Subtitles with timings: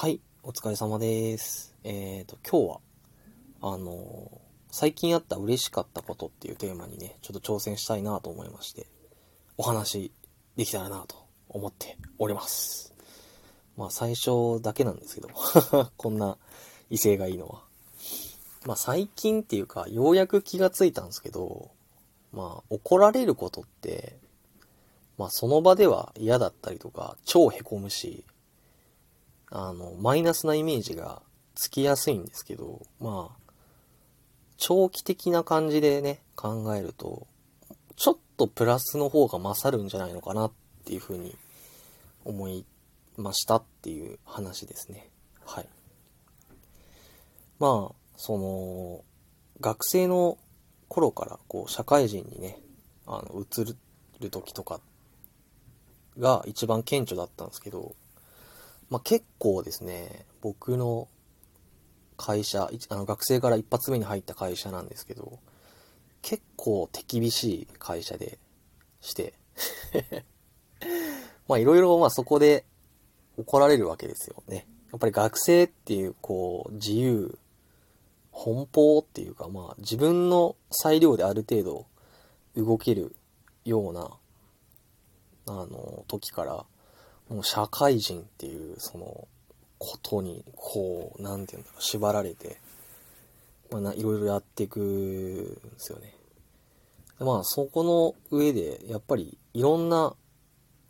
[0.00, 1.74] はい、お疲れ様です。
[1.82, 2.80] えっ、と、今日は、
[3.72, 4.30] あの
[4.70, 8.86] 最近あった嬉しかったことっていうテーマにね、ちょっと挑戦したいなと思いまして、
[9.56, 10.12] お話
[10.54, 12.94] できたらなと思っております。
[13.76, 15.30] まあ、最初だけなんですけど、
[15.96, 16.38] こんな
[16.90, 17.64] 威勢がいいのは。
[18.66, 21.72] まあ、最近っていうか、ようやく気がついたんですけど、
[22.30, 24.16] まあ、怒られることって、
[25.16, 28.24] まあ、その場では嫌だったりとか、超凹むし、
[29.50, 31.22] あの、マイナスなイメージが
[31.54, 33.52] つきやすいんですけど、まあ、
[34.56, 37.26] 長期的な感じでね、考えると、
[37.96, 40.52] ちょっとプラスの方が勝るんじゃないのかなっ
[40.84, 41.34] ていうふうに
[42.24, 42.64] 思い
[43.16, 45.08] ましたっていう話ですね。
[45.44, 45.68] はい。
[47.58, 49.04] まあ、その、
[49.60, 50.38] 学生の
[50.88, 52.60] 頃からこう、社会人にね、
[53.06, 53.64] あの、移
[54.20, 54.80] る時とか
[56.18, 57.94] が一番顕著だったんですけど、
[58.90, 61.08] まあ、結構ですね、僕の
[62.16, 65.38] 会社、あの学生から一発目に入った会社なんですけど、
[66.22, 68.38] 結構手厳しい会社で
[69.00, 69.34] して、
[71.48, 72.64] まあいろいろまあそこで
[73.36, 74.66] 怒られるわけですよね。
[74.90, 77.38] やっぱり学生っていうこう自由、
[78.32, 81.86] 奔放っていうかまあ自分の裁量である程度
[82.56, 83.14] 動ける
[83.64, 84.10] ような、
[85.46, 86.66] あの、時から、
[87.30, 89.28] もう社会人っていうその
[89.78, 92.58] ことにこう、なんていうんだろう、縛られて、
[93.70, 96.14] まあないろいろやっていくんですよね。
[97.20, 97.84] まあそこ
[98.30, 100.14] の上で、やっぱりいろんな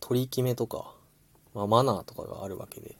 [0.00, 0.92] 取り決めとか、
[1.54, 2.96] まあマナーとかがあるわけで、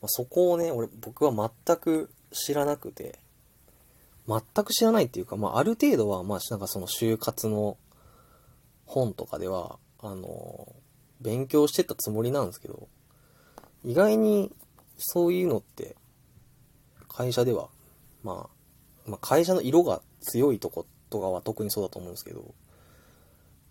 [0.00, 3.18] まあ、そこをね、俺、僕は全く知らなくて、
[4.28, 7.76] 全く知らないっていうか、まあある程度は、まあなんかその就活の
[8.86, 10.72] 本とかでは、あの、
[11.20, 12.88] 勉強してたつもりなんですけど、
[13.84, 14.52] 意外に
[14.98, 15.96] そういうのって、
[17.08, 17.68] 会社では、
[18.22, 18.48] ま
[19.06, 22.54] あ、まあ、会社の色が強いとことかは特にそうだと思うんですけど、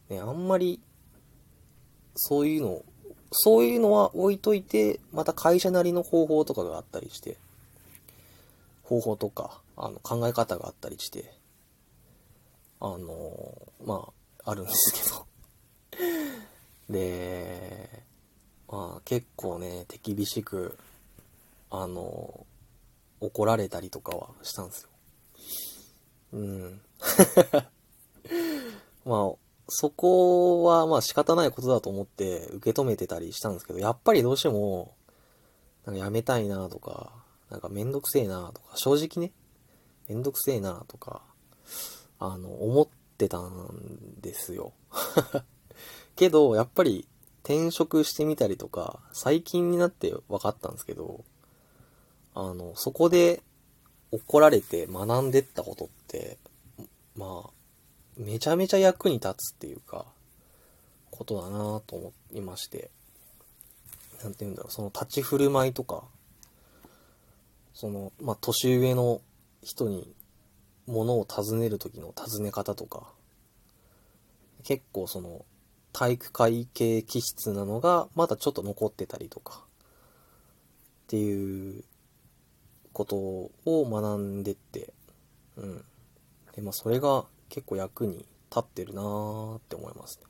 [0.10, 0.80] ね、あんまり、
[2.16, 2.84] そういうの、
[3.32, 7.38] そういうのは置いといて、また会社なりの方法とかがあったりして、
[8.84, 11.34] 方法とか、あの、考え方があったりして、
[12.80, 14.12] あの、ま
[14.46, 15.26] あ、あるんですけど。
[16.90, 18.04] で、
[18.68, 20.78] まあ、結構ね、手厳しく、
[21.70, 22.46] あの、
[23.20, 24.90] 怒られたりとかはしたんですよ。
[26.34, 26.82] うん。
[29.06, 29.36] まあ、
[29.68, 34.94] そこはまあ仕方ないことだと思って受け止めてたりしたんですけど、やっぱりどうしても、
[35.86, 37.12] なんかやめたいなとか、
[37.50, 39.32] なんかめんどくせえなとか、正直ね、
[40.08, 41.22] めんどくせえなとか、
[42.20, 44.74] あの、思ってたんですよ。
[46.16, 47.08] けど、やっぱり
[47.44, 51.24] 転職してみたりとか、最近になって分かったんですけど、
[52.34, 53.42] あの、そこで
[54.12, 56.38] 怒られて学んでったことって、
[57.16, 57.50] まあ、
[58.18, 60.06] めちゃめちゃ役に立つっていうか、
[61.12, 62.90] ことだなと思いまして、
[64.24, 66.04] なんて言うんだろう、その立ち振る舞いとか、
[67.74, 69.22] その、まあ、年上の
[69.64, 70.14] 人に
[70.88, 73.12] 物を尋ねる時の尋ね方とか、
[74.64, 75.46] 結構その、
[75.98, 79.64] 体育会系気質なのがまだちょっと残ってたりとか、
[81.06, 81.86] っていう
[82.92, 84.94] ことを学んでって、
[85.56, 85.86] うん。
[86.54, 88.28] で、まあそれが結構役に立
[88.60, 90.26] ってるなーって思いますね。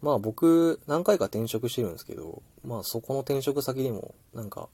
[0.00, 4.68] まあ僕何回か転職してるんですけど、まあそこの転職先でもなんか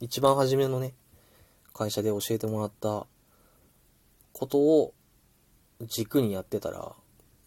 [0.00, 0.94] 一番初めのね、
[1.74, 3.06] 会社で教えてもらった
[4.32, 4.94] ことを
[5.82, 6.92] 軸にやってたら、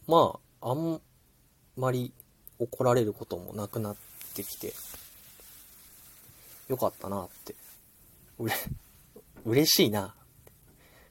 [0.05, 1.01] まああん
[1.77, 2.11] まり
[2.59, 3.95] 怒られることもなくなっ
[4.33, 4.73] てきて、
[6.67, 7.55] よかったなって。
[8.39, 8.53] うれ、
[9.45, 10.15] 嬉しいな。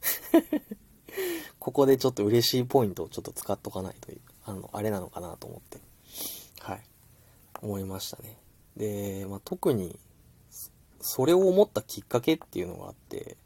[1.59, 5.79] ここでちょっと嬉しいポイントをちょっと使っとかないという、あの、あれなのかなと思って、
[6.61, 6.83] はい、
[7.63, 8.39] 思いましたね。
[8.77, 9.99] で、まあ、特に、
[11.01, 13.37] それを思ったきっかけっていうのがあって、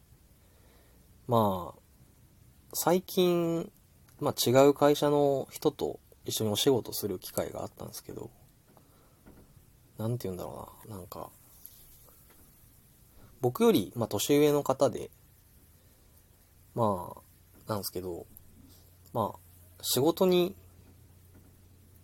[1.28, 1.80] まあ、
[2.72, 3.70] 最近、
[4.20, 6.00] まあ、違う会社の人と
[6.30, 8.30] 一緒にお仕事する機会があったんですけど、
[9.98, 11.30] なんて言うんだろうな、なんか、
[13.40, 15.10] 僕より、まあ、年上の方で、
[16.74, 18.26] まあ、なんですけど、
[19.12, 19.38] まあ、
[19.82, 20.54] 仕事に、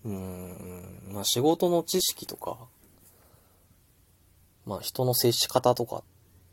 [0.04, 2.56] うん、まあ仕事の知識とか、
[4.64, 6.02] まあ人の接し方とかっ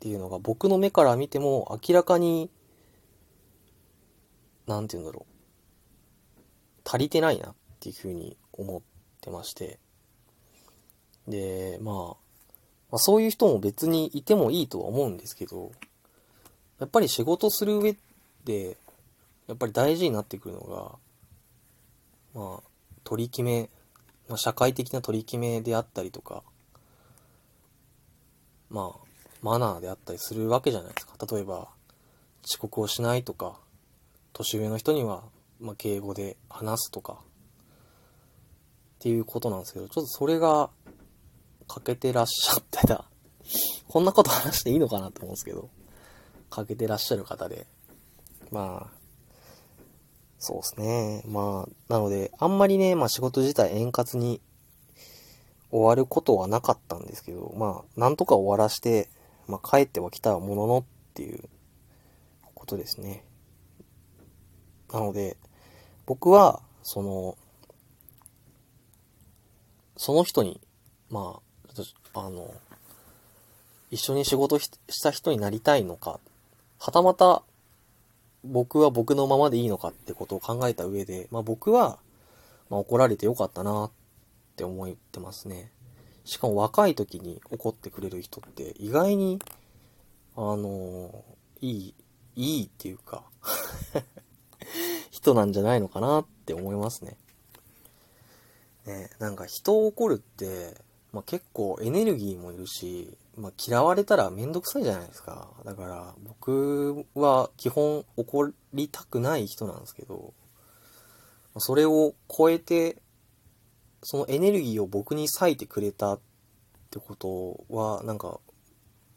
[0.00, 2.50] ていうのが僕の目から見ても明らかに、
[4.66, 7.54] なんて言うんだろう、足りてないなっ
[7.84, 8.80] ていうふうに思っ
[9.20, 9.78] てまして、
[11.28, 11.94] で、まあ、
[12.90, 15.72] まあ、そういう人も別にいてもいいとは思うんですけど、
[16.80, 17.94] やっぱり仕事する上
[18.44, 18.78] で、
[19.46, 20.60] やっぱり大事になってくるの
[22.34, 22.62] が、まあ、
[23.04, 23.68] 取り決め、
[24.28, 26.42] まあ、社会的な取り決めであったりとか、
[28.70, 29.06] まあ、
[29.42, 31.14] マナーであったりするわけじゃないですか。
[31.30, 31.68] 例えば、
[32.46, 33.58] 遅刻をしないとか、
[34.32, 35.22] 年上の人には、
[35.60, 37.18] まあ、敬語で話すとか、
[39.04, 40.70] っていうことなんですけど、ちょっとそれが
[41.68, 43.04] 欠けてらっしゃってた。
[43.86, 45.68] こんなこと話していいのかなと思うんですけど、
[46.48, 47.66] 欠けてらっしゃる方で。
[48.50, 48.98] まあ、
[50.38, 51.22] そうですね。
[51.26, 54.40] まあ、なので、あんまりね、まあ仕事自体円滑に
[55.70, 59.10] 終わることはなかったんですけど、まあ、なんとか終わらして、
[59.46, 61.44] まあ帰ってはきたもののっていう
[62.54, 63.22] ことですね。
[64.90, 65.36] なので、
[66.06, 67.36] 僕は、その、
[69.96, 70.60] その人に、
[71.10, 71.40] ま
[72.14, 72.52] あ、あの、
[73.90, 74.70] 一緒に仕事し
[75.02, 76.18] た人になりたいのか、
[76.78, 77.42] はたまた
[78.44, 81.98] 僕は僕のままでいいのかってことを考えた上で、まあ僕は、
[82.70, 83.90] まあ怒られてよかったなっ
[84.56, 85.70] て思ってますね。
[86.24, 89.40] しかも若い時に怒ってくれる人って意外に、
[90.36, 91.24] あの、
[91.60, 91.94] いい、
[92.36, 93.22] いいっていうか
[95.10, 97.16] 人なんじゃないのかなって思いますね。
[98.86, 100.76] ね、なんか人を怒るって、
[101.12, 105.48] まあ、結構エネルギーもいるし、まあ、嫌われたらめんどくさいじゃないですか。
[105.64, 110.34] だから僕は基本怒りたくない人なんですけど、
[111.58, 113.00] それを超えて、
[114.02, 116.20] そのエネルギーを僕に割いてくれたっ
[116.90, 118.40] てことは、なんか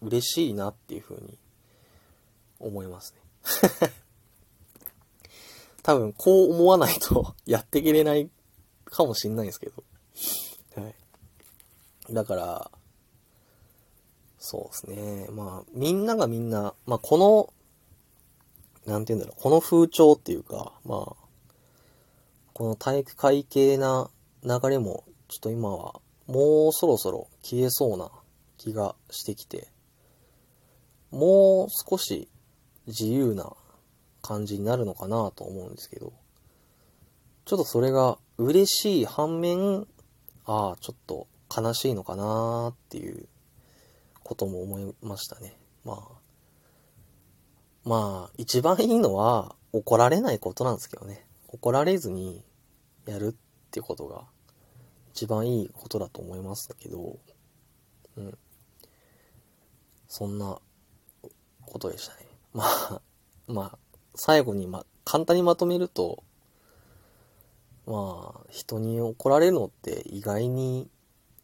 [0.01, 1.37] 嬉しいなっていうふうに
[2.59, 3.91] 思いますね。
[5.83, 8.29] 多分こう思わないとやっていけれない
[8.89, 9.83] かもしんないんですけど。
[10.81, 10.95] はい。
[12.13, 12.71] だから、
[14.39, 15.27] そうですね。
[15.31, 21.15] まあ、みんながみんな、まあ、この、なんて言うんだろう、この風潮っていうか、まあ、
[22.53, 24.09] この体育会系な
[24.43, 28.09] 流れも、ちょっと今は、もうそろそろ消えそうな
[28.57, 29.67] 気がしてきて、
[31.11, 32.29] もう少し
[32.87, 33.53] 自由な
[34.21, 36.13] 感じになるのかなと思うんですけど、
[37.47, 39.87] ちょっとそれが嬉しい反面、
[40.45, 43.25] ああ、ちょっと悲しいのかなっていう
[44.21, 45.57] ことも思いましたね。
[45.85, 46.19] まあ、
[47.85, 51.25] まあ、一番いいのは怒られないことなんですけどね。
[51.47, 52.43] 怒られずに
[53.05, 53.35] やるっ
[53.71, 54.25] てことが
[55.13, 57.17] 一番いいことだと思いますけど、
[58.17, 58.37] うん。
[60.09, 60.59] そんな
[61.65, 62.27] ことでしたね。
[62.51, 63.01] まあ、
[63.47, 63.77] まあ、
[64.15, 66.25] 最後にまあ、簡単にまとめると、
[67.87, 70.89] まあ、人に怒られるのって意外に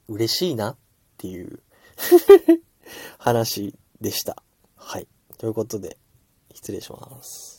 [0.10, 0.78] 嬉しいなっ
[1.18, 1.62] ていう
[3.18, 4.44] 話でした。
[4.76, 5.08] はい。
[5.38, 5.98] ということで、
[6.54, 7.53] 失礼します。